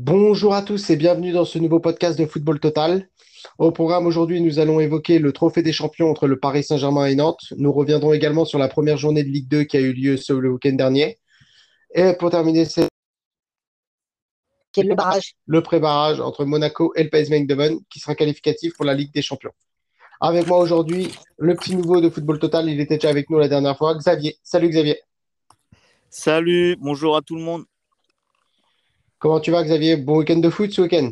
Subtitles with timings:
[0.00, 3.08] Bonjour à tous et bienvenue dans ce nouveau podcast de Football Total.
[3.58, 7.16] Au programme aujourd'hui, nous allons évoquer le Trophée des Champions entre le Paris Saint-Germain et
[7.16, 7.52] Nantes.
[7.56, 10.32] Nous reviendrons également sur la première journée de Ligue 2 qui a eu lieu ce
[10.32, 11.18] le week-end dernier.
[11.92, 12.86] Et pour terminer, c'est
[14.76, 15.34] le barrage.
[15.46, 19.22] Le pré-barrage entre Monaco et le PSV Eindhoven qui sera qualificatif pour la Ligue des
[19.22, 19.52] Champions.
[20.20, 21.08] Avec moi aujourd'hui,
[21.38, 24.38] le petit nouveau de Football Total, il était déjà avec nous la dernière fois, Xavier.
[24.44, 25.00] Salut Xavier.
[26.08, 27.64] Salut, bonjour à tout le monde.
[29.18, 29.96] Comment tu vas Xavier?
[29.96, 31.10] Bon week-end de foot ce week-end?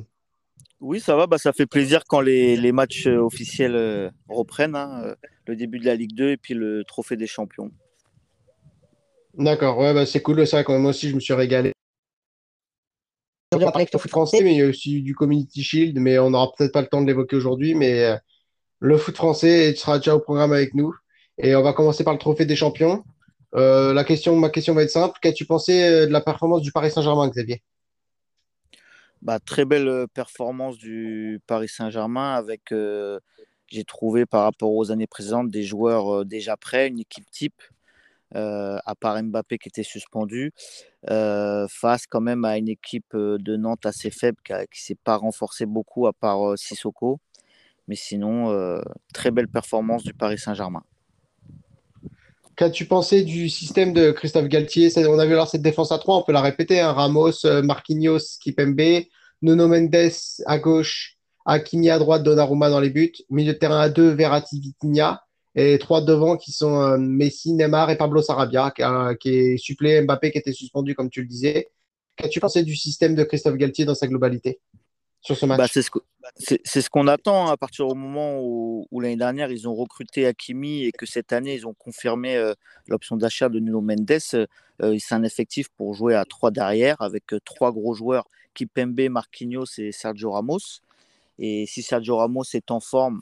[0.81, 5.03] Oui, ça va, bah, ça fait plaisir quand les, matchs euh, officiels euh, reprennent, hein,
[5.05, 5.15] euh,
[5.47, 7.73] le début de la Ligue 2 et puis le Trophée des Champions.
[9.35, 11.73] D'accord, ouais, bah, c'est cool, c'est vrai quand moi aussi je me suis régalé.
[13.53, 16.31] On va parler foot français, mais il y a aussi du Community Shield, mais on
[16.31, 18.17] n'aura peut-être pas le temps de l'évoquer aujourd'hui, mais
[18.81, 20.95] le foot français sera déjà au programme avec nous.
[21.39, 23.05] Et on va commencer par le Trophée des Champions.
[23.53, 25.19] la question, ma question va être simple.
[25.23, 27.63] Qu'as-tu pensé de la performance du Paris Saint-Germain, Xavier?
[29.27, 32.73] Bah, très belle performance du Paris Saint-Germain avec,
[33.67, 37.61] j'ai trouvé par rapport aux années précédentes, des joueurs déjà prêts, une équipe type,
[38.33, 40.53] à part Mbappé qui était suspendu,
[41.09, 45.67] face quand même à une équipe de Nantes assez faible qui ne s'est pas renforcée
[45.67, 47.19] beaucoup à part Sissoko.
[47.89, 48.81] Mais sinon,
[49.13, 50.85] très belle performance du Paris Saint-Germain.
[52.57, 54.91] Qu'as-tu pensé du système de Christophe Galtier?
[55.07, 56.93] On a vu alors cette défense à trois, on peut la répéter hein.
[56.93, 59.05] Ramos, Marquinhos, Kipembe,
[59.43, 60.11] Nuno Mendes
[60.47, 64.59] à gauche, Hakimi à droite, Donnarumma dans les buts, milieu de terrain à deux, Verratti,
[64.59, 65.23] Vitinha,
[65.55, 68.73] et trois devant qui sont euh, Messi, Neymar et Pablo Sarabia,
[69.21, 71.69] qui, est supplé Mbappé qui était suspendu, comme tu le disais.
[72.17, 74.61] Qu'as-tu pensé du système de Christophe Galtier dans sa globalité?
[75.27, 79.51] Sur ce bah, C'est ce qu'on attend hein, à partir du moment où, l'année dernière
[79.51, 82.55] ils ont recruté Hakimi et que cette année ils ont confirmé euh,
[82.87, 84.47] l'option d'achat de Nuno Mendes.
[84.83, 88.27] Euh, c'est un effectif pour jouer à trois derrière avec trois gros joueurs
[88.57, 90.81] Kipembe, Marquinhos et Sergio Ramos.
[91.39, 93.21] Et si Sergio Ramos est en forme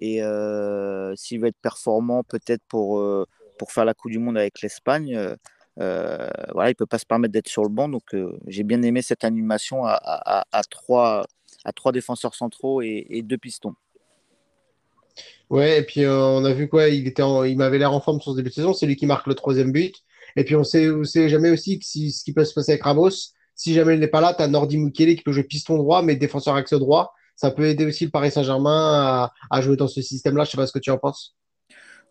[0.00, 3.26] et euh, s'il va être performant peut-être pour, euh,
[3.58, 7.06] pour faire la Coupe du Monde avec l'Espagne, euh, voilà, il ne peut pas se
[7.06, 7.88] permettre d'être sur le banc.
[7.88, 8.14] Donc
[8.46, 11.24] j'ai bien aimé cette animation à, à, trois,
[11.64, 13.74] à trois défenseurs centraux et, deux pistons.
[15.50, 18.32] Ouais, et puis on a vu quoi, il, était il m'avait l'air en forme sur
[18.32, 19.94] ce début de saison, c'est lui qui marque le troisième but.
[20.36, 22.72] Et puis on sait, on sait jamais aussi que si, ce qui peut se passer
[22.72, 23.10] avec Ramos,
[23.54, 26.02] si jamais il n'est pas là, tu as Nordi Mukele qui peut jouer piston droit,
[26.02, 27.12] mais défenseur axe droit.
[27.36, 30.44] Ça peut aider aussi le Paris Saint-Germain à, jouer dans ce système-là.
[30.44, 31.36] Je ne sais pas ce que tu en penses.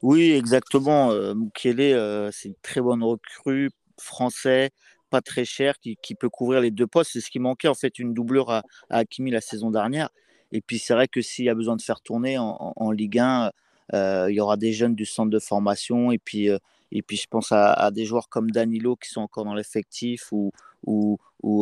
[0.01, 1.11] Oui, exactement.
[1.11, 4.71] Euh, Mukele, euh, c'est une très bonne recrue, français,
[5.13, 7.11] pas très cher, qui, peut couvrir les deux postes.
[7.13, 10.09] C'est ce qui manquait, en fait, une doubleur à, à Hakimi la saison dernière.
[10.51, 13.51] Et puis, c'est vrai que s'il y a besoin de faire tourner en, Ligue 1,
[13.93, 16.11] euh, il y aura des jeunes du centre de formation.
[16.11, 16.49] Et puis,
[16.95, 20.51] et puis je pense à, des joueurs comme Danilo qui sont encore dans l'effectif ou,
[20.85, 21.17] ou,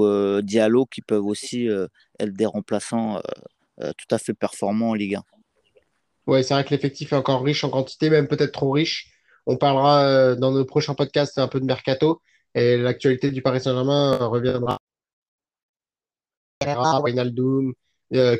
[0.05, 1.87] euh, Diallo qui peuvent aussi euh,
[2.19, 3.21] être des remplaçants
[3.81, 5.23] euh, tout à fait performants en Ligue 1.
[6.27, 9.09] Oui, c'est vrai que l'effectif est encore riche en quantité, même peut-être trop riche.
[9.47, 12.21] On parlera dans nos prochains podcasts un peu de mercato
[12.53, 14.77] et l'actualité du Paris Saint-Germain reviendra.
[16.63, 17.73] Wijnaldum,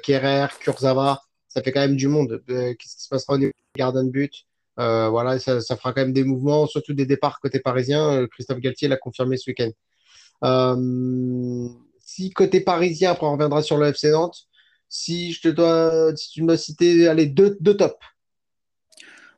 [0.04, 2.44] Kerrer, Kurzawa, ça fait quand même du monde.
[2.48, 4.46] Qu'est-ce qui se passera au niveau des gardiens de but?
[4.80, 8.22] Euh, voilà, ça, fera quand même des mouvements, surtout des départs côté parisien.
[8.22, 9.72] Euh, Christophe Galtier l'a confirmé ce week-end.
[10.44, 11.68] Euh,
[12.00, 14.48] si côté parisien, après on reviendra sur le FC Nantes,
[14.90, 17.96] si je te dois, si tu me dois citer allez, deux, deux tops.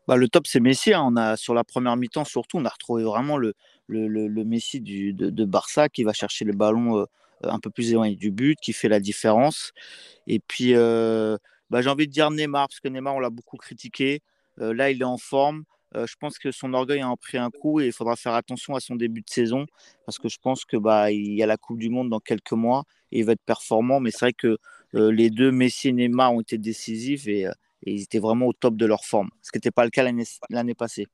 [0.08, 0.94] Bah, le top, c'est Messi.
[0.94, 1.04] Hein.
[1.06, 3.54] On a, sur la première mi-temps, surtout, on a retrouvé vraiment le,
[3.88, 7.06] le, le, Messi du, de, Barça qui va chercher le ballon
[7.44, 9.72] un peu plus éloigné du but, qui fait la différence.
[10.28, 10.74] Et puis,
[11.74, 14.22] bah, j'ai envie de dire Neymar, parce que Neymar, on l'a beaucoup critiqué.
[14.60, 15.64] Euh, là, il est en forme.
[15.96, 18.76] Euh, je pense que son orgueil a pris un coup et il faudra faire attention
[18.76, 19.66] à son début de saison
[20.06, 22.54] parce que je pense que bah il y a la Coupe du Monde dans quelques
[22.54, 24.00] mois et il va être performant.
[24.00, 24.58] Mais c'est vrai que
[24.94, 27.48] euh, les deux Messi et Neymar ont été décisifs et,
[27.86, 30.04] ils étaient vraiment au top de leur forme, ce qui n'était pas le cas
[30.50, 31.08] l'année passée.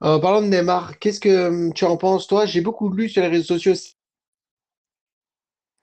[0.00, 2.26] En parlant de Neymar, qu'est-ce que hum, tu en penses?
[2.26, 3.74] Toi J'ai beaucoup lu sur les réseaux sociaux.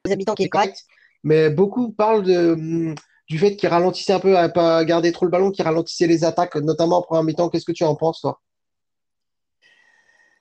[0.05, 0.83] Les habitants qui est correct.
[1.23, 2.95] Mais beaucoup parlent de hum,
[3.27, 6.23] du fait qu'il ralentissait un peu à pas garder trop le ballon, qu'il ralentissait les
[6.23, 7.50] attaques, notamment en première mi-temps.
[7.50, 8.41] Qu'est-ce que tu en penses, toi?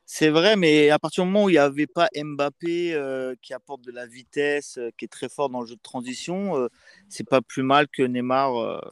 [0.06, 3.54] C'est vrai, mais à partir du moment où il n'y avait pas Mbappé euh, qui
[3.54, 6.68] apporte de la vitesse, euh, qui est très fort dans le jeu de transition, euh,
[7.08, 8.82] c'est pas plus mal que Neymar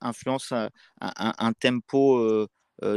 [0.00, 0.52] influence
[1.00, 2.46] un, tempo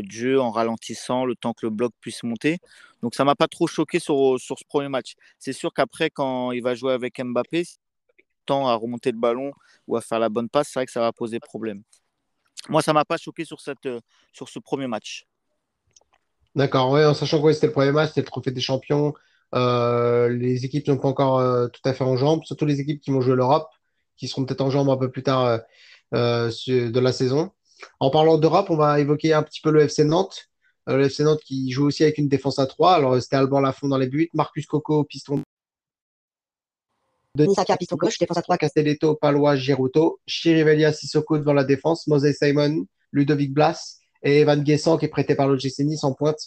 [0.10, 2.60] jeu en ralentissant le temps que le bloc puisse monter.
[3.02, 5.14] Donc ça m'a pas trop choqué sur, sur ce premier match.
[5.40, 7.64] C'est sûr qu'après, quand il va jouer avec Mbappé,
[8.46, 9.52] temps à remonter le ballon
[9.88, 11.84] ou à faire la bonne passe, c'est vrai que ça va poser problème.
[12.70, 14.00] Moi, ça m'a pas choqué sur, cette, euh,
[14.34, 15.26] sur ce premier match.
[16.56, 19.14] D'accord, ouais, en sachant que c'était le premier match, c'était le trophée des champions.
[19.54, 23.12] les équipes ne sont pas encore tout à fait en jambes, surtout les équipes qui
[23.12, 23.70] vont jouer l'Europe,
[24.18, 25.60] qui seront peut-être en jambes un peu plus tard
[26.12, 27.52] de la saison.
[28.00, 30.50] En parlant d'Europe, on va évoquer un petit peu le FC Nantes.
[30.88, 32.96] le FC Nantes qui joue aussi avec une défense à 3.
[32.96, 35.42] Alors, c'était Alban Lafont dans les buts, Marcus Coco, piston
[37.36, 38.58] Denis Saka, piston gauche, défense à 3.
[38.58, 44.98] Castelletto, Palois, Giroto, Chirivelia, Sissoko devant la défense, Moses Simon, Ludovic Blas et Evan Guessant
[44.98, 46.40] qui est prêté par l'OGC Nice en pointe.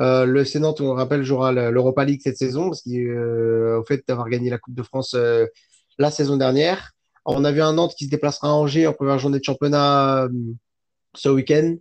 [0.00, 4.28] Euh, le Sénat, on rappelle, jouera l'Europa League cette saison parce qu'au euh, fait d'avoir
[4.28, 5.46] gagné la Coupe de France euh,
[5.98, 6.92] la saison dernière.
[7.24, 10.28] On a vu un Nantes qui se déplacera à Angers en première journée de championnat
[11.14, 11.76] ce week-end.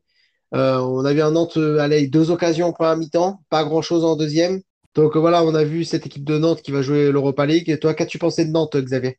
[0.51, 4.61] on a vu un Nantes aller deux occasions en première mi-temps, pas grand-chose en deuxième.
[4.95, 7.69] Donc voilà, on a vu cette équipe de Nantes qui va jouer l'Europa League.
[7.69, 9.17] Et toi, qu'as-tu pensé de Nantes, Xavier?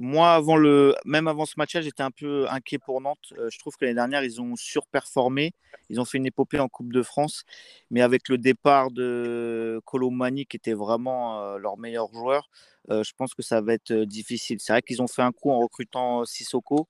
[0.00, 3.32] Moi, avant le, même avant ce match-là, j'étais un peu inquiet pour Nantes.
[3.36, 5.52] Euh, je trouve que l'année dernière, ils ont surperformé.
[5.90, 7.42] Ils ont fait une épopée en Coupe de France.
[7.90, 12.48] Mais avec le départ de Colomani, qui était vraiment euh, leur meilleur joueur,
[12.90, 14.58] euh, je pense que ça va être difficile.
[14.60, 16.86] C'est vrai qu'ils ont fait un coup en recrutant Sissoko.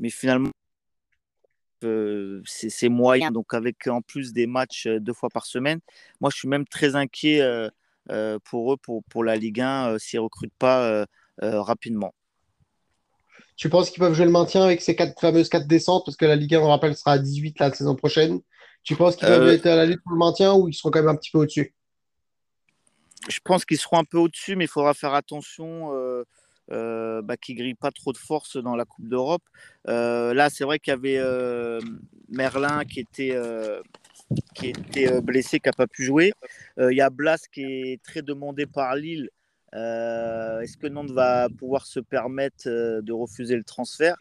[0.00, 0.50] Mais finalement,
[2.46, 3.30] c'est moyen.
[3.30, 5.78] Donc, avec en plus des matchs deux fois par semaine,
[6.20, 7.40] moi, je suis même très inquiet
[8.44, 11.06] pour eux, pour, pour la Ligue 1, s'ils ne recrutent pas
[11.40, 12.12] rapidement.
[13.56, 16.04] Tu penses qu'ils peuvent jouer le maintien avec ces quatre fameuses quatre descentes?
[16.04, 18.40] Parce que la Ligue 1, on rappelle, sera à 18 la saison prochaine.
[18.82, 20.90] Tu penses qu'ils peuvent euh, être à la lutte pour le maintien ou ils seront
[20.90, 21.74] quand même un petit peu au-dessus?
[23.28, 26.24] Je pense qu'ils seront un peu au-dessus, mais il faudra faire attention euh,
[26.70, 29.42] euh, bah, qu'ils ne grillent pas trop de force dans la Coupe d'Europe.
[29.86, 31.80] là, c'est vrai qu'il y avait
[32.28, 33.38] Merlin qui était,
[34.54, 36.34] qui était blessé, qui n'a pas pu jouer.
[36.78, 39.30] Il y a Blas qui est très demandé par Lille.
[39.74, 44.16] Euh, est-ce que Nantes va pouvoir se permettre euh, de refuser le transfert?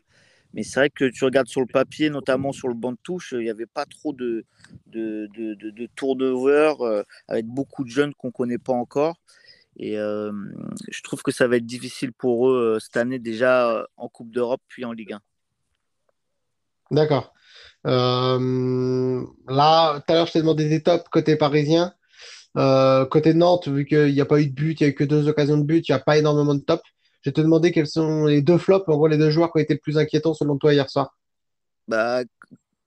[0.53, 3.33] Mais c'est vrai que tu regardes sur le papier, notamment sur le banc de touche,
[3.35, 4.45] il n'y avait pas trop de,
[4.87, 9.15] de, de, de, euh, avec beaucoup de jeunes qu'on ne connaît pas encore.
[9.75, 14.29] Et je trouve que ça va être difficile pour eux cette année déjà en Coupe
[14.29, 15.21] d'Europe puis en Ligue 1.
[16.91, 17.33] D'accord.
[17.83, 21.95] là, tout à l'heure, je t'ai demandé des tops côté parisien.
[22.57, 24.95] Euh, côté Nantes, vu qu'il n'y a pas eu de but, il n'y a eu
[24.95, 26.81] que deux occasions de but, il n'y a pas énormément de top.
[27.21, 29.59] Je vais te demander quels sont les deux flops, en gros les deux joueurs qui
[29.59, 31.17] ont été le plus inquiétants selon toi hier soir.
[31.87, 32.21] Bah,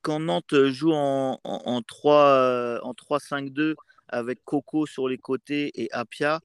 [0.03, 3.75] quand Nantes joue en, en, 3, en 3-5-2
[4.09, 6.41] avec Coco sur les côtés et Apia,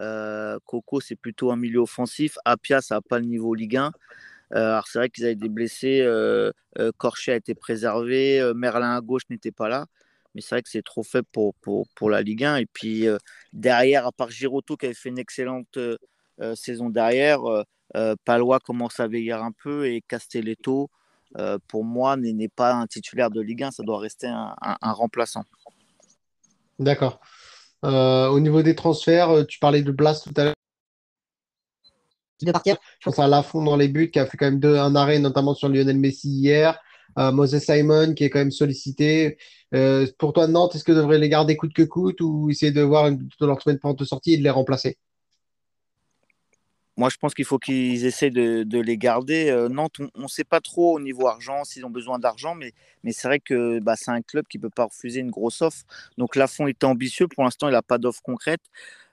[0.00, 3.92] euh, Coco c'est plutôt un milieu offensif, Apia ça n'a pas le niveau Ligue 1.
[4.54, 6.06] Euh, alors c'est vrai qu'ils avaient des blessés,
[6.96, 9.86] Corchet a été préservé, Merlin à gauche n'était pas là
[10.34, 12.56] mais c'est vrai que c'est trop faible pour, pour, pour, la Ligue 1.
[12.56, 13.18] Et puis euh,
[13.52, 15.96] derrière, à part Giroto qui avait fait une excellente euh,
[16.40, 17.40] euh, saison derrière,
[18.24, 20.88] Palois commence à veiller un peu et Castelletto,
[21.68, 25.44] pour moi, n'est pas un titulaire de Ligue 1, ça doit rester un, un, remplaçant.
[26.78, 27.20] D'accord.
[27.82, 30.54] au niveau des transferts, tu parlais de Blas tout à l'heure.
[32.40, 32.76] De partir.
[32.98, 35.18] Je pense à Lafont dans les buts, qui a fait quand même deux, un arrêt,
[35.18, 36.80] notamment sur Lionel Messi hier.
[37.16, 39.38] Moses Simon, qui est quand même sollicité.
[39.74, 42.82] Euh, pour toi, Nantes, est-ce que devrait les garder coûte que coûte ou essayer de
[42.82, 44.98] voir une, leur trouver une pente de sortie et de les remplacer?
[46.98, 49.48] Moi, je pense qu'il faut qu'ils essaient de, les garder.
[49.48, 52.74] Euh, Nantes, on ne sait pas trop au niveau argent s'ils ont besoin d'argent, mais,
[53.12, 55.84] c'est vrai que bah, c'est un club qui ne peut pas refuser une grosse offre.
[56.18, 57.28] Donc Lafont était ambitieux.
[57.28, 58.60] Pour l'instant, il n'a pas d'offre concrète.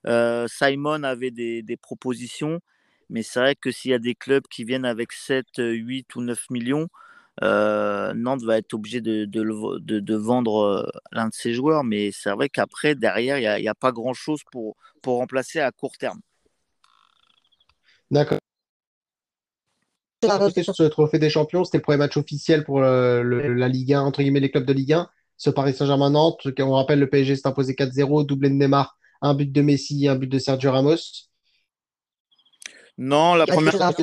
[0.07, 2.59] Euh, Simon avait des, des propositions,
[3.09, 6.21] mais c'est vrai que s'il y a des clubs qui viennent avec 7, 8 ou
[6.21, 6.89] 9 millions,
[7.41, 12.31] euh, Nantes va être obligé de, de, vendre euh, l'un de ses joueurs, mais c'est
[12.31, 16.19] vrai qu'après, derrière, il n'y a, pas grand-chose pour, pour remplacer à court terme.
[18.11, 18.39] D'accord.
[20.21, 24.21] Sur ce trophée des champions, c'était le premier match officiel pour la Ligue 1, entre
[24.21, 25.09] guillemets, les clubs de Ligue 1.
[25.37, 29.49] Ce Paris Saint-Germain-Nantes, on rappelle, le PSG s'est imposé 4-0, doublé de Neymar, un but
[29.49, 31.29] de Messi, un but de Sergio Ramos.
[32.97, 33.93] Non, la première.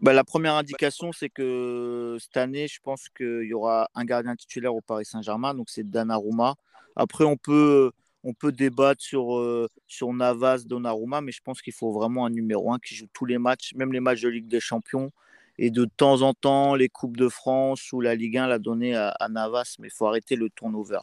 [0.00, 4.36] Bah, la première indication, c'est que cette année, je pense qu'il y aura un gardien
[4.36, 6.56] titulaire au Paris Saint-Germain, donc c'est Donnarumma.
[6.96, 11.72] Après, on peut, on peut débattre sur, euh, sur Navas, Donnarumma, mais je pense qu'il
[11.72, 14.48] faut vraiment un numéro un qui joue tous les matchs, même les matchs de Ligue
[14.48, 15.10] des Champions.
[15.58, 18.94] Et de temps en temps, les Coupes de France ou la Ligue 1 l'a donné
[18.94, 20.98] à, Navas, mais il faut arrêter le turnover.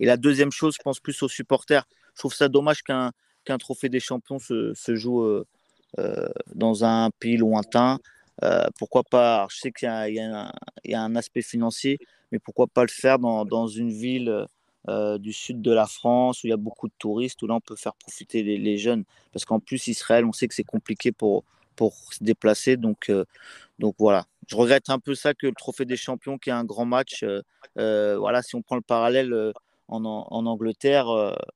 [0.00, 1.86] Et la deuxième chose, je pense plus aux supporters.
[2.14, 3.12] Je trouve ça dommage qu'un
[3.44, 5.44] qu'un trophée des champions se, se joue euh,
[5.98, 7.98] euh, dans un pays lointain.
[8.42, 11.98] Euh, pourquoi pas Je sais qu'il y, a un aspect financier,
[12.30, 14.46] mais pourquoi pas le faire dans, dans une ville
[14.88, 17.54] euh, du sud de la France où il y a beaucoup de touristes, où là
[17.54, 19.04] on peut faire profiter les, jeunes.
[19.32, 21.44] Parce qu'en plus, Israël, on sait que c'est compliqué pour,
[21.76, 22.76] pour se déplacer.
[22.76, 23.24] Donc, euh,
[23.78, 24.24] donc voilà.
[24.48, 27.24] Je regrette un peu ça que le Trophée des Champions, qui est un grand match,
[27.76, 29.52] voilà, si on prend le parallèle
[29.86, 31.06] en, en Angleterre,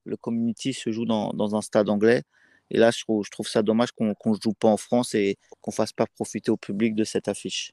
[0.05, 2.23] le community se joue dans, dans, un stade anglais.
[2.71, 5.75] Et là, je trouve, ça dommage qu'on ne joue pas en France et qu'on ne
[5.77, 7.73] fasse pas profiter au public de cette affiche.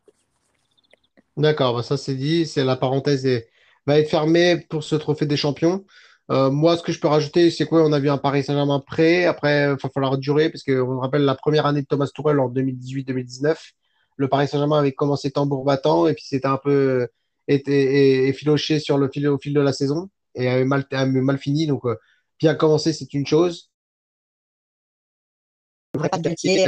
[1.38, 3.48] D'accord, bah ça c'est dit, c'est la parenthèse est-
[3.88, 5.84] va être fermée pour ce trophée des champions.
[6.32, 7.84] Euh, moi, ce que je peux rajouter, c'est quoi?
[7.84, 9.26] On a vu un Paris Saint-Germain prêt.
[9.26, 12.50] Après, il va falloir durer parce qu'on rappelle la première année de Thomas Tuchel en
[12.50, 13.72] 2018-2019.
[14.18, 17.08] Le Paris Saint-Germain avait commencé tambour battant et puis c'était un peu
[17.48, 21.68] effiloché sur le fil, au fil de la saison et avait mal, avait mal fini.
[21.68, 21.96] Donc, euh,
[22.40, 23.72] bien commencer, c'est une chose.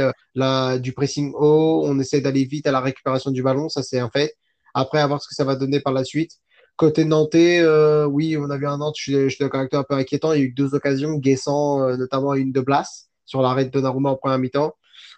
[0.00, 3.82] Euh, la, du pressing haut, on essaie d'aller vite à la récupération du ballon, ça
[3.82, 4.34] c'est un fait.
[4.74, 6.32] Après, à voir ce que ça va donner par la suite.
[6.76, 9.82] Côté Nantais, euh, oui, on a vu un Nantes, je suis, je suis d'accord un
[9.82, 10.32] peu inquiétant.
[10.32, 13.70] Il y a eu deux occasions, Guessant, euh, notamment une de Blas sur l'arrêt de
[13.70, 14.74] Donnarumma en première mi-temps.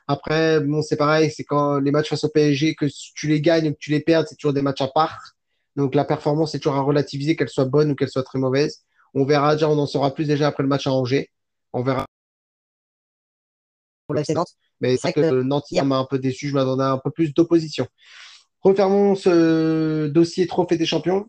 [0.07, 3.69] Après, bon, c'est pareil, c'est quand les matchs face au PSG, que tu les gagnes
[3.69, 5.35] ou que tu les perds, c'est toujours des matchs à part.
[5.77, 8.85] Donc la performance est toujours à relativiser, qu'elle soit bonne ou qu'elle soit très mauvaise.
[9.15, 11.31] On verra déjà, on en saura plus déjà après le match à Angers.
[11.73, 12.07] On verra.
[14.09, 14.55] Pour le FC Nantes.
[14.81, 17.35] Mais c'est vrai que Nantes m'a un peu déçu, je m'attendais à un peu plus
[17.35, 17.87] d'opposition.
[18.63, 21.29] Refermons ce dossier Trophée des Champions.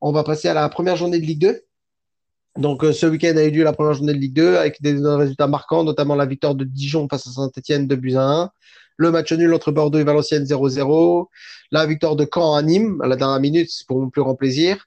[0.00, 1.62] On va passer à la première journée de Ligue 2.
[2.56, 4.94] Donc, euh, ce week-end a eu lieu la première journée de Ligue 2 avec des
[5.04, 8.50] résultats marquants, notamment la victoire de Dijon face à Saint-Etienne de buts à 1,
[8.96, 11.26] le match nul entre Bordeaux et Valenciennes 0-0,
[11.72, 14.86] la victoire de Caen à Nîmes à la dernière minute, pour mon plus grand plaisir,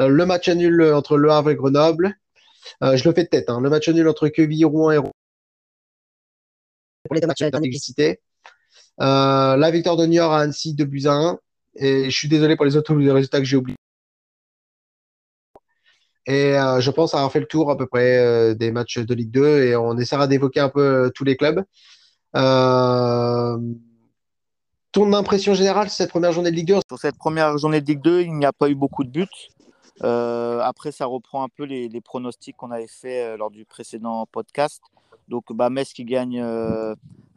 [0.00, 2.14] euh, le match nul entre Le Havre et Grenoble,
[2.82, 5.12] euh, je le fais de tête, hein, le match nul entre Quevilly, Rouen et Rouen.
[7.04, 7.42] Pour les deux matchs,
[9.00, 11.38] euh, la victoire de Niort à Annecy 2 buts à 1.
[11.76, 13.76] Et je suis désolé pour les autres résultats que j'ai oubliés.
[16.26, 19.14] Et euh, je pense avoir fait le tour à peu près euh, des matchs de
[19.14, 21.64] Ligue 2 et on essaiera d'évoquer un peu euh, tous les clubs.
[22.36, 23.58] Euh,
[24.92, 27.86] ton impression générale sur cette première journée de Ligue 2 Sur cette première journée de
[27.86, 29.26] Ligue 2, il n'y a pas eu beaucoup de buts.
[30.04, 34.26] Euh, après, ça reprend un peu les, les pronostics qu'on avait fait lors du précédent
[34.30, 34.80] podcast.
[35.28, 36.42] Donc, bah, Metz qui gagne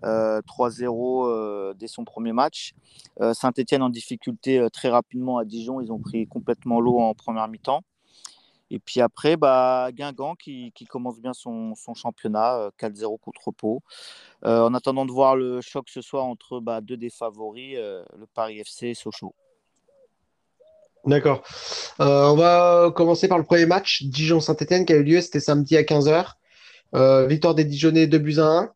[0.03, 2.73] 3-0 dès son premier match.
[3.33, 5.81] Saint-Etienne en difficulté très rapidement à Dijon.
[5.81, 7.81] Ils ont pris complètement l'eau en première mi-temps.
[8.71, 13.81] Et puis après, bah, Guingamp qui, commence bien son, championnat, 4-0 contre Pau.
[14.43, 18.03] Euh, en attendant de voir le choc ce soir entre bah, deux des favoris, euh,
[18.17, 19.35] le Paris FC et Sochaux.
[21.05, 21.43] D'accord.
[21.99, 25.77] Euh, on va commencer par le premier match, Dijon-Saint-Etienne, qui a eu lieu, c'était samedi
[25.77, 26.33] à 15h.
[27.27, 28.69] Victoire des Dijonais 2 buts à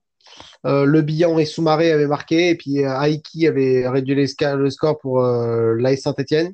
[0.65, 0.85] 1.
[0.85, 6.01] le Billan et Soumaré avaient marqué, et puis Aiki avait réduit le score pour l'AS
[6.01, 6.53] Saint-Etienne.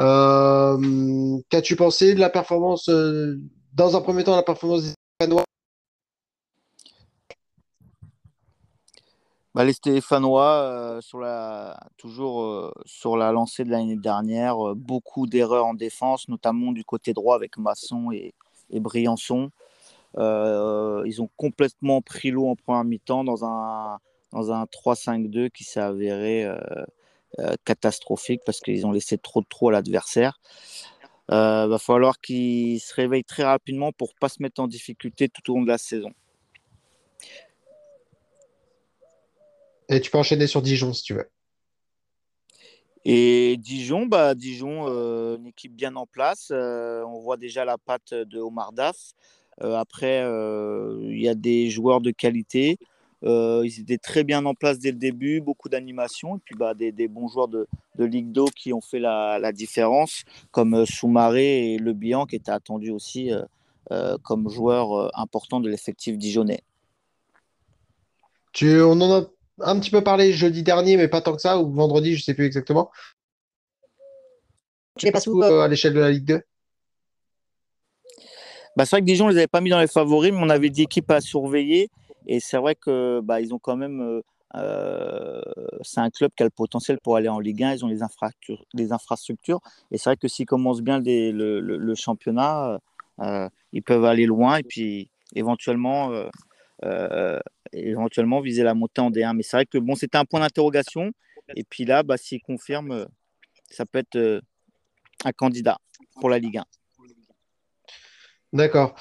[0.00, 3.38] Euh, Qu'as-tu pensé de la performance, euh,
[3.74, 5.44] dans un premier temps, la performance des Stéphanois
[9.54, 11.00] bah, Les Stéphanois, euh,
[11.98, 16.84] toujours euh, sur la lancée de l'année dernière, euh, beaucoup d'erreurs en défense, notamment du
[16.84, 18.34] côté droit avec Masson et
[18.80, 19.50] Briançon.
[20.18, 23.98] Euh, ils ont complètement pris l'eau en première mi-temps dans un,
[24.32, 29.70] dans un 3-5-2 qui s'est avéré euh, catastrophique parce qu'ils ont laissé trop de trous
[29.70, 30.38] à l'adversaire.
[31.28, 35.28] Il euh, va falloir qu'ils se réveillent très rapidement pour pas se mettre en difficulté
[35.28, 36.10] tout au long de la saison.
[39.88, 41.30] Et tu peux enchaîner sur Dijon si tu veux.
[43.04, 46.48] Et Dijon, bah, Dijon, euh, une équipe bien en place.
[46.50, 49.12] Euh, on voit déjà la patte de Omar Daf.
[49.62, 52.78] Euh, après, il euh, y a des joueurs de qualité.
[53.24, 56.74] Euh, ils étaient très bien en place dès le début, beaucoup d'animation, et puis bah,
[56.74, 60.84] des, des, bons joueurs de, de Ligue 2 qui ont fait la, la différence, comme
[60.86, 63.42] Soumaré et Le Bihan, qui étaient attendus aussi euh,
[63.92, 66.62] euh comme joueurs euh, importants de l'effectif dijonnais.
[68.52, 69.26] Tu, on en a
[69.60, 72.22] un petit peu parlé jeudi dernier, mais pas tant que ça, ou vendredi, je ne
[72.24, 72.90] sais plus exactement.
[74.98, 76.42] Tu les passes où à l'échelle de la Ligue 2
[78.76, 80.48] bah, C'est vrai que Dijon, on les avait pas mis dans les favoris, mais on
[80.48, 81.90] avait dit équipes à surveiller.
[82.26, 84.22] Et c'est vrai que bah, ils ont quand même.
[84.54, 85.40] Euh,
[85.82, 87.74] c'est un club qui a le potentiel pour aller en Ligue 1.
[87.74, 88.02] Ils ont les,
[88.92, 89.60] infrastructures.
[89.90, 92.78] Et c'est vrai que s'ils commencent bien le, championnat,
[93.20, 96.28] euh, ils peuvent aller loin et puis éventuellement, euh,
[96.84, 97.40] euh
[97.72, 99.34] éventuellement viser la montée en D1.
[99.34, 101.12] Mais c'est vrai que bon, c'était un point d'interrogation.
[101.56, 103.06] Et puis là, bah, s'ils confirment,
[103.70, 104.40] ça peut être euh,
[105.24, 105.78] un candidat
[106.20, 106.64] pour la Ligue 1.
[108.52, 108.94] D'accord.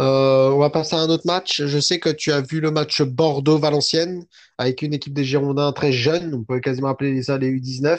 [0.00, 1.62] Euh, on va passer à un autre match.
[1.64, 4.24] Je sais que tu as vu le match Bordeaux-Valenciennes
[4.58, 7.98] avec une équipe des Girondins très jeune, on peut quasiment appeler ça les U19,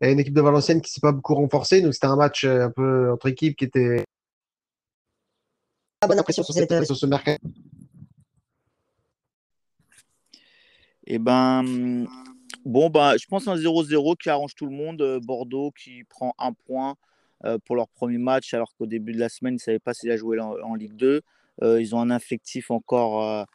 [0.00, 1.82] et une équipe de Valenciennes qui ne s'est pas beaucoup renforcée.
[1.82, 4.02] Donc c'était un match un peu entre équipes qui était.
[6.00, 6.84] Ah, bonne impression sur, cette...
[6.84, 7.46] sur ce mercato.
[11.08, 12.06] Eh ben,
[12.64, 15.20] bon, bah, je pense un 0-0 qui arrange tout le monde.
[15.22, 16.96] Bordeaux qui prend un point
[17.64, 20.10] pour leur premier match, alors qu'au début de la semaine, ils ne savaient pas s'ils
[20.10, 21.22] allaient jouer en, Ligue 2.
[21.62, 23.46] ils ont un effectif encore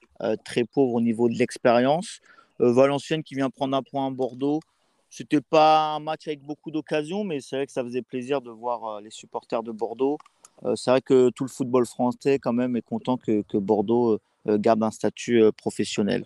[0.43, 2.19] très pauvre au niveau de l'expérience.
[2.59, 4.59] Valenciennes qui vient prendre un point à Bordeaux.
[5.09, 8.51] C'était pas un match avec beaucoup d'occasions, mais c'est vrai que ça faisait plaisir de
[8.51, 10.17] voir les supporters de Bordeaux.
[10.75, 14.91] c'est vrai que tout le football français, quand même, est content que Bordeaux garde un
[14.91, 16.25] statut professionnel.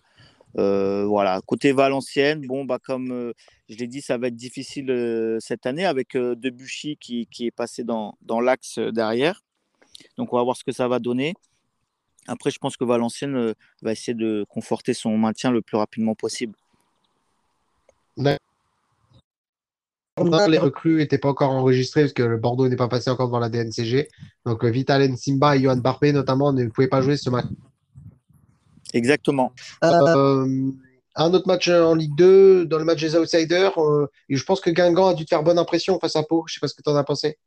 [0.58, 1.42] Euh, voilà.
[1.46, 3.34] Côté Valenciennes, bon, bah, comme euh,
[3.70, 7.52] je l'ai dit, ça va être difficile euh, cette année avec Debuchy qui, qui, est
[7.52, 9.42] passé dans, dans l'axe derrière.
[10.18, 11.34] Donc, on va voir ce que ça va donner.
[12.28, 16.56] Après, je pense que Valenciennes va essayer de conforter son maintien le plus rapidement possible.
[18.18, 18.38] Les
[20.58, 23.50] recrues n'étaient pas encore enregistrées parce que le Bordeaux n'est pas passé encore dans la
[23.50, 24.08] DNCG.
[24.46, 27.46] Donc, Vital Simba et Johan Barbé, notamment, ne pouvaient pas jouer ce match
[28.94, 29.52] Exactement.
[29.84, 30.72] Euh, euh,
[31.16, 34.62] un autre match en Ligue 2, dans le match des Outsiders, euh, et je pense
[34.62, 36.44] que Guingamp a dû te faire bonne impression face à Pau.
[36.48, 37.38] Je ne sais pas ce que tu en as pensé.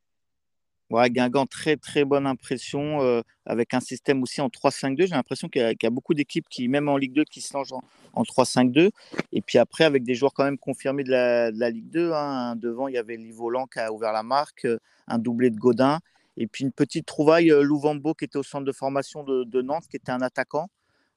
[0.91, 5.07] Ouais, Guingamp, très très bonne impression, avec un système aussi en 3-5-2.
[5.07, 7.75] J'ai l'impression qu'il y, a beaucoup d'équipes qui, même en Ligue 2, qui se lancent
[8.15, 8.89] en, 3-5-2.
[9.33, 12.13] Et puis après, avec des joueurs quand même confirmés de la, Ligue 2.
[12.15, 12.57] Hein.
[12.57, 14.67] Devant, il y avait Livolan qui a ouvert la marque,
[15.07, 15.99] un doublé de Godin.
[16.39, 19.85] Et puis une petite trouvaille, Louvambo, qui était au centre de formation de, de Nantes,
[19.91, 20.71] qui était un attaquant.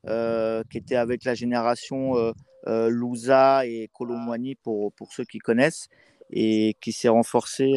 [0.08, 2.32] Euh, qui était avec la génération euh,
[2.66, 5.90] euh, Louza et Colomboigny pour, pour ceux qui connaissent,
[6.32, 7.74] et qui s'est renforcé,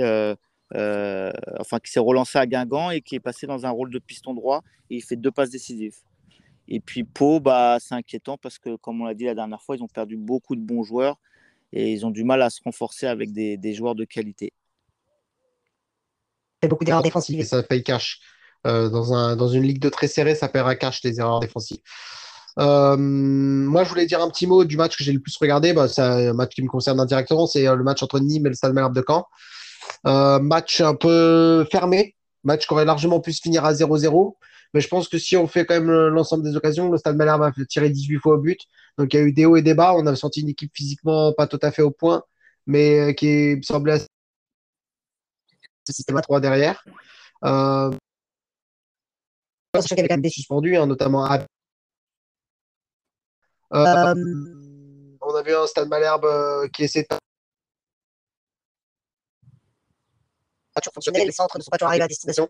[0.72, 4.32] enfin qui s'est relancé à Guingamp et qui est passé dans un rôle de piston
[4.32, 5.96] droit et il fait deux passes décisives.
[6.66, 9.76] Et puis Pau, bah, c'est inquiétant parce que, comme on l'a dit la dernière fois,
[9.76, 11.20] ils ont perdu beaucoup de bons joueurs
[11.72, 14.54] et ils ont du mal à se renforcer avec des, des joueurs de qualité.
[16.62, 17.40] fait beaucoup d'erreurs défensives.
[17.40, 18.20] Et ça paye cash.
[18.66, 21.80] Euh, dans, un, dans une ligue de très serrée, ça paiera cash les erreurs défensives.
[22.58, 25.72] Euh, moi, je voulais dire un petit mot du match que j'ai le plus regardé.
[25.72, 27.46] Bah, c'est un match qui me concerne indirectement.
[27.46, 29.26] C'est euh, le match entre Nîmes et le Stade Malherbe de Caen.
[30.40, 32.16] match un peu fermé.
[32.44, 34.34] Match qui aurait largement pu se finir à 0-0.
[34.72, 37.42] Mais je pense que si on fait quand même l'ensemble des occasions, le Stade Malherbe
[37.42, 38.60] a tiré 18 fois au but.
[38.98, 39.94] Donc il y a eu des hauts et des bas.
[39.94, 42.22] On a senti une équipe physiquement pas tout à fait au point,
[42.66, 44.08] mais qui semblait assez
[45.90, 46.84] système à 3 derrière.
[47.44, 47.90] Euh,
[49.82, 51.40] sachant qu'il y avait quand même des suspendus, hein, notamment à...
[53.72, 54.14] Euh, euh,
[55.20, 57.16] on a vu un Stade Malherbe euh, qui essaie de
[60.92, 62.48] fonctionner, les centres ne sont pas toujours arrivés à destination.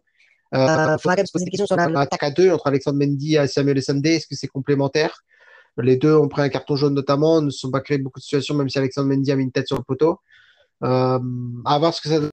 [0.52, 3.36] Il faudra quand même se poser des questions sur l'attaque à deux entre Alexandre Mendy
[3.36, 4.10] et Samuel Sandé.
[4.14, 5.24] Est-ce que c'est complémentaire?
[5.78, 8.24] Les deux ont pris un carton jaune notamment, ne se sont pas créés beaucoup de
[8.24, 10.20] situations, même si Alexandre Mendy a mis une tête sur le poteau.
[10.80, 11.18] à
[11.78, 12.30] voir ce que ça donne.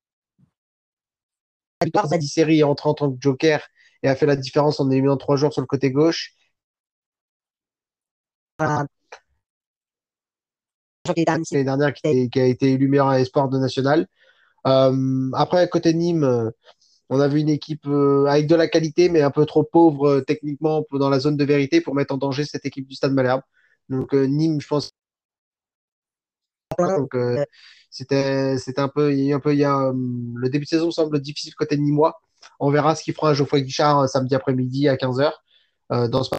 [1.82, 3.66] La victoire, série entre en tant que joker
[4.04, 6.36] et a fait la différence en éliminant trois joueurs sur le côté gauche.
[11.08, 14.08] L'année dernière, qui, qui, a été élu meilleur espoir de national.
[14.68, 16.52] Euh, après, côté Nîmes,
[17.10, 20.08] on a vu une équipe euh, avec de la qualité, mais un peu trop pauvre
[20.10, 23.14] euh, techniquement dans la zone de vérité pour mettre en danger cette équipe du Stade
[23.14, 23.42] Malherbe.
[23.90, 24.92] Donc Nîmes, je pense.
[26.80, 27.16] Donc
[27.90, 30.92] c'était un peu, il y a un peu, il y a, le début de saison
[30.92, 32.22] semble difficile côté Nîmois.
[32.62, 35.32] On verra ce qu'il fera Geoffroy Guichard euh, samedi après-midi à 15h
[35.92, 36.30] euh, dans ce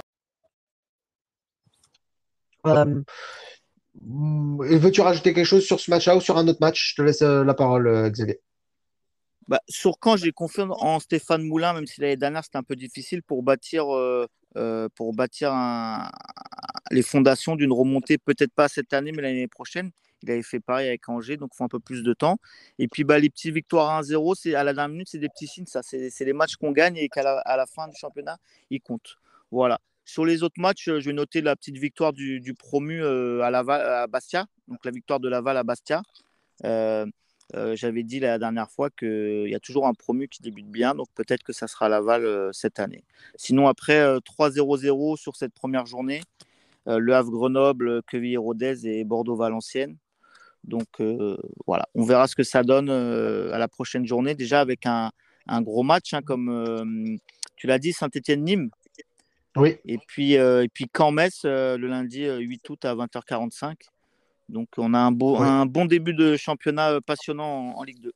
[2.67, 3.03] euh,
[4.01, 6.93] Veux-tu rajouter quelque chose sur ce match-là ou sur un autre match?
[6.93, 8.41] Je te laisse la parole, Xavier.
[9.49, 12.77] Bah, sur quand j'ai confiance en Stéphane Moulin, même si l'année dernière c'était un peu
[12.77, 13.87] difficile pour bâtir,
[14.95, 15.53] pour bâtir
[16.91, 19.91] les fondations d'une remontée, peut-être pas cette année, mais l'année prochaine.
[20.23, 22.39] Il avait fait pareil avec Angers, donc il faut un peu plus de temps.
[22.79, 25.47] Et puis bah, les petits victoires 1-0, c'est à la dernière minute, c'est des petits
[25.47, 25.67] signes.
[25.67, 28.39] Ça, c'est les matchs qu'on gagne et qu'à la, fin du championnat,
[28.71, 29.17] ils comptent.
[29.51, 29.81] Voilà.
[30.05, 33.49] Sur les autres matchs, je vais noter la petite victoire du, promu euh, à,
[34.03, 36.03] à Bastia, donc la victoire de Laval à Bastia.
[36.65, 37.07] Euh,
[37.55, 40.95] euh, j'avais dit la dernière fois qu'il y a toujours un promu qui débute bien,
[40.95, 43.05] donc peut-être que ça sera Laval cette année.
[43.37, 46.23] Sinon, après 3-0-0 sur cette première journée,
[46.87, 49.97] Le Havre-Grenoble, Quevilly-Rodez et Bordeaux-Valenciennes.
[50.65, 54.61] Donc euh, voilà, on verra ce que ça donne euh, à la prochaine journée, déjà
[54.61, 55.11] avec un,
[55.63, 57.17] gros match, hein, comme euh,
[57.57, 58.71] tu l'as dit, Saint-Etienne-Nîmes.
[59.57, 59.77] Oui.
[59.85, 63.75] Et puis, et puis Caen-Metz le lundi 8 août à 20h45.
[64.49, 68.13] Donc on a un, beau, un bon début de championnat passionnant en, Ligue 2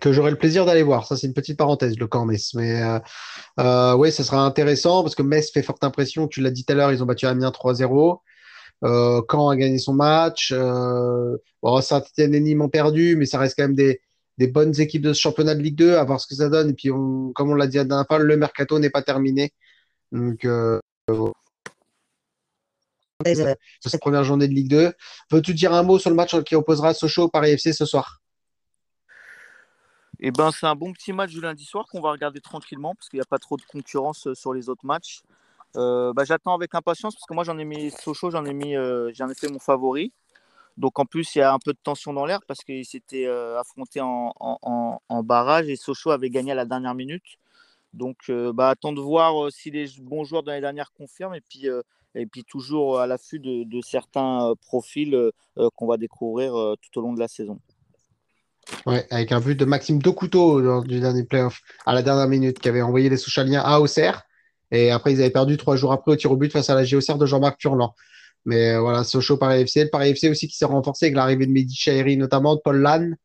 [0.00, 1.04] que j'aurai le plaisir d'aller voir.
[1.04, 2.54] Ça, c'est une petite parenthèse, le camp Metz.
[2.54, 2.80] Mais
[3.58, 6.26] oui, ça sera intéressant parce que Metz fait forte impression.
[6.26, 8.20] Tu l'as dit tout à l'heure, ils ont battu Amiens 3-0.
[8.84, 10.52] Euh, Caen a gagné son match.
[10.52, 14.00] Euh, bon, Saint-Etienne et Nîmes ont perdu, mais ça reste quand même des,
[14.38, 16.70] des, bonnes équipes de ce championnat de Ligue 2, à voir ce que ça donne.
[16.70, 19.02] Et puis, on, comme on l'a dit à la dernière fois, le mercato n'est pas
[19.02, 19.52] terminé.
[20.12, 20.80] Donc, euh,
[23.80, 24.92] sur cette première journée de Ligue 2.
[25.30, 28.20] Veux-tu dire un mot sur le match qui opposera Sochaux au Paris FC ce soir?
[30.22, 33.08] Eh ben, c'est un bon petit match du lundi soir qu'on va regarder tranquillement parce
[33.08, 35.22] qu'il n'y a pas trop de concurrence euh, sur les autres matchs.
[35.76, 38.76] Euh, bah, j'attends avec impatience parce que moi j'en ai mis Sochaux, j'en ai mis,
[38.76, 40.12] euh, j'en ai fait mon favori.
[40.76, 43.26] Donc en plus il y a un peu de tension dans l'air parce qu'il s'était
[43.26, 47.38] affronté en, en, barrage et Sochaux avait gagné à la dernière minute.
[47.92, 51.66] Donc bah, attends de voir si les bons joueurs dans les dernières confirment et puis,
[52.14, 55.30] et puis toujours à l'affût de, de, certains profils
[55.76, 57.60] qu'on va découvrir tout au long de la saison.
[58.86, 62.58] Ouais, avec un but de Maxime Dokuto lors du dernier playoff à la dernière minute,
[62.58, 64.22] qui avait envoyé les Sochaliens à Auxerre.
[64.70, 66.84] Et après, ils avaient perdu trois jours après au tir au but face à la
[66.84, 67.94] Géocère de Jean-Marc Turlan.
[68.44, 69.84] Mais euh, voilà, Sochaux Paris FC.
[69.84, 72.78] Le Paris FC aussi qui s'est renforcé avec l'arrivée de Mehdi Chahiri, notamment de Paul
[72.78, 73.16] Lannes.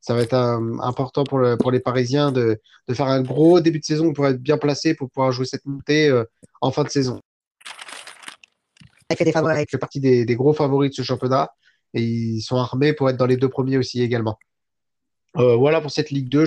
[0.00, 3.78] Ça va être important pour, le, pour les Parisiens de, de, faire un gros début
[3.78, 6.24] de saison pour être bien placé pour pouvoir jouer cette montée euh,
[6.60, 7.20] en fin de saison.
[9.10, 9.64] Il fait, des favoris.
[9.70, 11.50] fait partie des, des, gros favoris de ce championnat
[11.94, 14.38] et ils sont armés pour être dans les deux premiers aussi également.
[15.38, 16.44] Euh, voilà pour cette Ligue 2.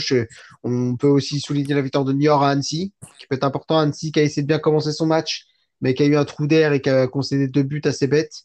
[0.63, 3.80] on peut aussi souligner la victoire de Niort à Annecy, qui peut être important.
[3.80, 5.45] Annecy qui a essayé de bien commencer son match,
[5.82, 8.43] mais qui a eu un trou d'air et qui a concédé deux buts assez bêtes.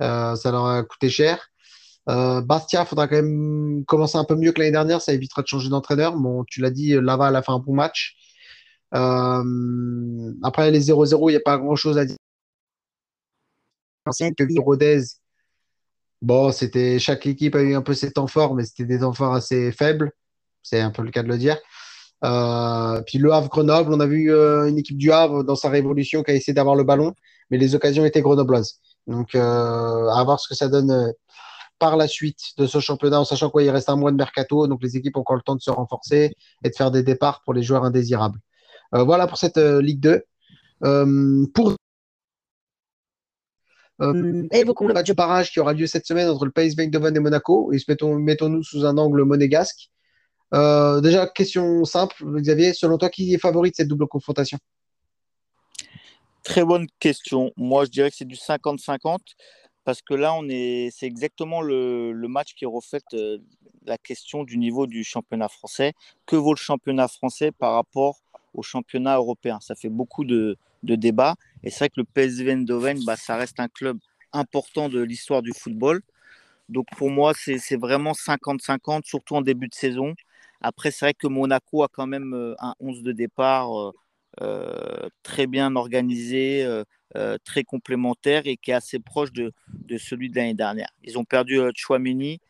[0.00, 1.50] Euh, ça leur a coûté cher.
[2.08, 5.00] Euh, Bastia, faudra quand même commencer un peu mieux que l'année dernière.
[5.02, 6.16] Ça évitera de changer d'entraîneur.
[6.16, 8.16] Bon, tu l'as dit, Laval a fait un bon match.
[8.92, 12.16] après les 0-0, il n'y a pas grand-chose à dire.
[16.24, 19.12] Bon, c'était chaque équipe a eu un peu ses temps forts, mais c'était des temps
[19.12, 20.10] forts assez faibles.
[20.62, 21.58] C'est un peu le cas de le dire.
[22.24, 25.68] Euh, puis le Havre Grenoble, on a vu euh, une équipe du Havre dans sa
[25.68, 27.12] révolution qui a essayé d'avoir le ballon,
[27.50, 28.80] mais les occasions étaient grenobloises.
[29.06, 31.12] Donc, euh, à voir ce que ça donne
[31.78, 34.82] par la suite de ce championnat, en sachant qu'il reste un mois de mercato, donc
[34.82, 36.34] les équipes ont encore le temps de se renforcer
[36.64, 38.38] et de faire des départs pour les joueurs indésirables.
[38.92, 40.22] voilà pour cette Ligue 2.
[41.52, 41.74] pour
[44.00, 47.16] euh, évoquons le match de barrage qui aura lieu cette semaine entre le PSV Eindhoven
[47.16, 47.72] et Monaco.
[47.72, 49.90] Et mettons-nous sous un angle monégasque.
[50.52, 54.58] Euh, déjà, question simple, Xavier, selon toi, qui est favori de cette double confrontation?
[56.42, 57.52] Très bonne question.
[57.56, 59.18] Moi, je dirais que c'est du 50-50
[59.84, 63.38] parce que là, on est, c'est exactement le, match qui reflète euh,
[63.84, 65.92] la question du niveau du championnat français.
[66.26, 68.20] Que vaut le championnat français par rapport
[68.54, 69.58] au championnat européen?
[69.60, 71.36] Ça fait beaucoup de, de débats.
[71.62, 73.98] Et c'est vrai que le PSV Eindhoven, bah, ça reste un club
[74.32, 76.02] important de l'histoire du football.
[76.68, 80.14] Donc pour moi, c'est vraiment 50-50, surtout en début de saison.
[80.60, 83.92] Après, c'est vrai que Monaco a quand même euh, un 11 de départ euh,
[84.40, 86.66] euh, très bien organisé,
[87.44, 90.88] très complémentaire et qui est assez proche de, de celui de l'année dernière.
[91.04, 92.40] Ils ont perdu Chouameni,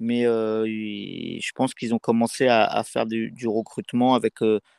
[0.00, 4.36] mais je pense qu'ils ont commencé à, faire du, recrutement avec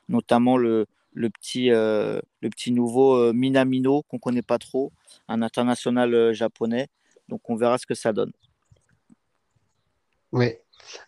[0.09, 4.91] notamment le, le petit, euh, le petit nouveau euh, Minamino qu'on ne connaît pas trop,
[5.27, 6.87] un international euh, japonais.
[7.27, 8.31] Donc on verra ce que ça donne.
[10.31, 10.53] Oui.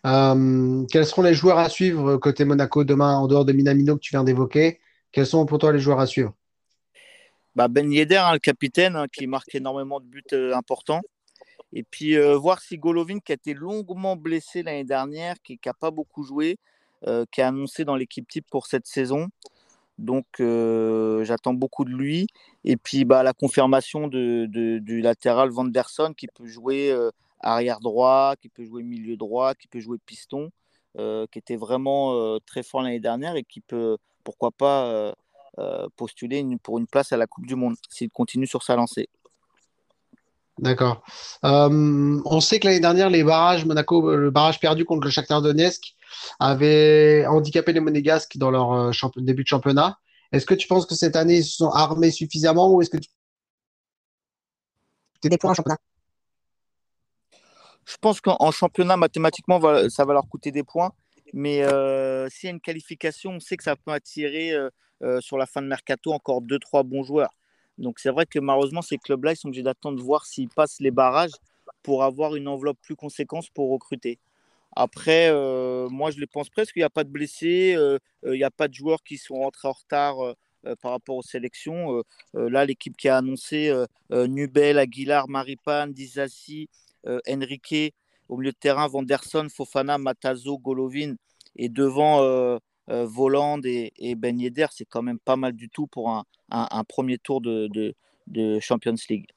[0.03, 4.11] quels seront les joueurs à suivre côté Monaco demain en dehors de Minamino que tu
[4.11, 4.79] viens d'évoquer?
[5.11, 6.33] Quels sont pour toi les joueurs à suivre?
[7.55, 11.01] Bah Ben Yedder, hein, le capitaine, hein, qui marque énormément de buts importants.
[11.73, 15.91] Et puis voir si Golovin, qui a été longuement blessé l'année dernière, qui n'a pas
[15.91, 16.57] beaucoup joué,
[17.31, 19.27] qui a annoncé dans l'équipe type pour cette saison,
[19.99, 22.27] donc, euh, j'attends beaucoup de lui.
[22.63, 28.35] Et puis, bah, la confirmation de, du latéral Vanderson qui peut jouer euh, arrière droit,
[28.41, 30.51] qui peut jouer milieu droit, qui peut jouer piston,
[30.97, 35.13] euh, qui était vraiment très fort l'année dernière et qui peut, pourquoi pas,
[35.97, 39.09] postuler pour une place à la Coupe du Monde s'il continue sur sa lancée.
[40.57, 41.03] D'accord.
[41.43, 45.95] on sait que l'année dernière, les barrages, Monaco, le barrage perdu contre le Shakhtar Donetsk
[46.39, 49.99] avait handicapé les Monégasques dans leur euh, début de championnat.
[50.31, 52.97] Est-ce que tu penses que cette année, ils se sont armés suffisamment ou est-ce que
[52.97, 53.09] tu...
[55.23, 55.77] des points en championnat
[57.85, 60.91] Je pense qu'en championnat, mathématiquement, ça va leur coûter des points.
[61.33, 64.53] Mais euh, s'il y a une qualification, on sait que ça peut attirer
[65.01, 67.33] euh, sur la fin de mercato encore deux, trois bons joueurs.
[67.77, 70.81] Donc c'est vrai que malheureusement, ces clubs-là, ils sont obligés d'attendre de voir s'ils passent
[70.81, 71.31] les barrages
[71.81, 74.19] pour avoir une enveloppe plus conséquente pour recruter.
[74.75, 76.75] Après, euh, moi, je les pense presque.
[76.75, 79.17] Il n'y a pas de blessés, euh, euh, il n'y a pas de joueurs qui
[79.17, 80.15] sont rentrés en retard
[80.81, 82.03] par rapport aux sélections.
[82.33, 83.73] là, l'équipe qui a annoncé
[84.11, 86.69] Nubel, Aguilar, Maripane, Dizassi,
[87.29, 87.93] Enrique,
[88.27, 91.15] au milieu de terrain, Vanderson, Fofana, Matazo, Golovin,
[91.55, 96.83] et devant Voland et, Ben Yedder, c'est quand même pas mal du tout pour un,
[96.83, 97.69] premier tour de,
[98.27, 99.29] de, Champions League.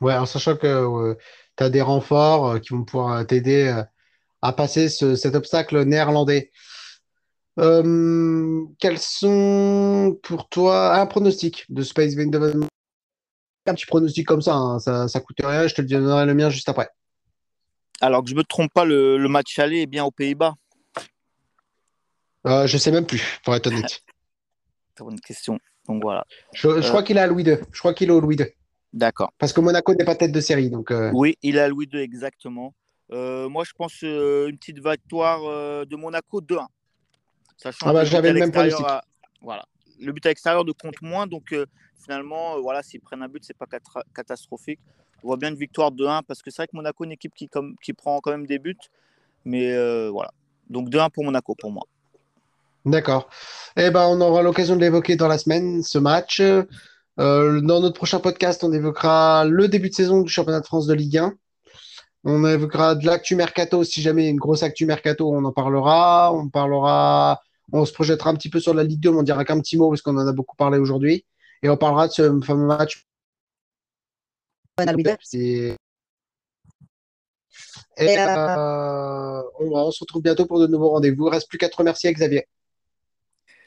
[0.00, 1.18] Ouais, en sachant que
[1.58, 3.84] tu as des renforts qui vont pouvoir t'aider
[4.42, 6.50] à passer cet obstacle néerlandais.
[7.58, 12.66] Euh, quels sont pour toi un pronostic de Space Eindhoven
[13.66, 16.50] Un petit pronostic comme ça, hein, ça, ça coûte rien, je te donnerai le mien
[16.50, 16.88] juste après.
[18.00, 20.54] Alors que je ne me trompe pas, le, match aller est bien aux Pays-Bas.
[22.46, 24.02] Euh, je sais même plus, pour être honnête.
[24.94, 25.58] Très bonne question.
[25.88, 26.24] Donc voilà.
[26.54, 26.88] Je, je Euh.
[26.88, 27.56] crois qu'il est à Louis II.
[27.72, 28.46] Je crois qu'il est au Louis II.
[28.92, 29.32] D'accord.
[29.38, 30.70] Parce que Monaco n'est pas tête de série.
[30.70, 32.72] Donc, euh, Oui, il est à Louis II exactement.
[33.10, 36.66] Euh, moi, je pense euh, une petite victoire euh, de Monaco 2-1.
[37.56, 38.86] Sachant Ah bah, que le j'avais même pronostic.
[39.40, 39.64] Voilà.
[40.00, 41.54] Le but à l'extérieur ne compte moins, donc
[41.98, 44.78] finalement, voilà, s'ils prennent un but, c'est pas catra- catastrophique.
[45.24, 47.34] On voit bien une victoire 2-1 parce que c'est vrai que Monaco est une équipe
[47.34, 48.76] qui, comme, qui prend quand même des buts,
[49.44, 49.72] mais
[50.10, 50.30] voilà.
[50.70, 51.82] Donc 2-1 pour Monaco pour moi.
[52.84, 53.28] D'accord.
[53.76, 56.40] Eh ben, on aura l'occasion de l'évoquer dans la semaine, ce match.
[57.16, 60.94] Dans notre prochain podcast, on évoquera le début de saison du championnat de France de
[60.94, 61.34] Ligue 1.
[62.24, 63.84] On évoquera de l'actu mercato.
[63.84, 66.32] Si jamais il y a une grosse actu mercato, on en parlera.
[66.32, 67.40] On parlera,
[67.72, 69.76] on se projettera un petit peu sur la Ligue 2, mais on dira qu'un petit
[69.76, 71.24] mot parce qu'on en a beaucoup parlé aujourd'hui.
[71.62, 73.06] Et on parlera de ce fameux match.
[75.32, 75.74] Et,
[77.96, 81.26] et, euh, on, on se retrouve bientôt pour de nouveaux rendez-vous.
[81.26, 82.46] Il reste plus qu'à te remercier, Xavier.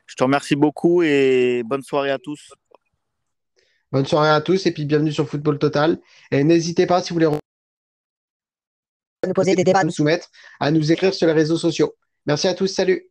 [0.05, 2.53] Je te remercie beaucoup et bonne soirée à tous.
[3.91, 5.99] Bonne soirée à tous et puis bienvenue sur Football Total.
[6.31, 7.40] Et n'hésitez pas, si vous voulez
[9.27, 9.83] nous poser des débats.
[9.83, 10.29] nous soumettre,
[10.59, 11.95] à nous écrire sur les réseaux sociaux.
[12.25, 13.10] Merci à tous, salut.